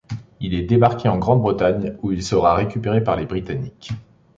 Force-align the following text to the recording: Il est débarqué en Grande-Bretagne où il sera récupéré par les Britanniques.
Il 0.39 0.55
est 0.55 0.63
débarqué 0.63 1.09
en 1.09 1.19
Grande-Bretagne 1.19 1.95
où 2.01 2.11
il 2.11 2.23
sera 2.23 2.55
récupéré 2.55 3.03
par 3.03 3.15
les 3.15 3.27
Britanniques. 3.27 3.91